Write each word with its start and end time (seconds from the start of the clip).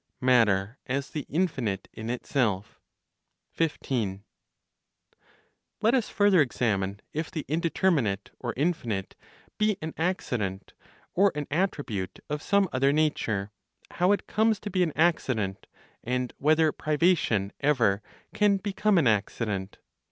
MATTER 0.19 0.79
AS 0.87 1.11
THE 1.11 1.27
INFINITE 1.29 1.87
IN 1.93 2.09
ITSELF. 2.09 2.79
15. 3.51 4.23
Let 5.83 5.93
us 5.93 6.09
further 6.09 6.41
examine 6.41 7.01
if 7.13 7.29
the 7.29 7.45
indeterminate, 7.47 8.31
or 8.39 8.55
infinite, 8.57 9.13
be 9.59 9.77
an 9.79 9.93
accident, 9.99 10.73
or 11.13 11.31
an 11.35 11.45
attribute 11.51 12.17
of 12.31 12.41
some 12.41 12.67
other 12.73 12.91
nature; 12.91 13.51
how 13.91 14.11
it 14.11 14.25
comes 14.25 14.59
to 14.61 14.71
be 14.71 14.81
an 14.81 14.93
accident, 14.95 15.67
and 16.03 16.33
whether 16.39 16.71
privation 16.71 17.53
ever 17.59 18.01
can 18.33 18.57
become 18.57 18.97
an 18.97 19.05
accident. 19.05 19.77